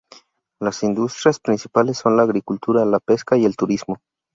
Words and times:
Las 0.59 0.81
industrias 0.81 1.39
principales 1.39 1.99
son 1.99 2.17
la 2.17 2.23
agricultura, 2.23 2.83
la 2.85 2.99
pesca 2.99 3.37
y 3.37 3.45
el 3.45 3.55
turismo. 3.55 3.99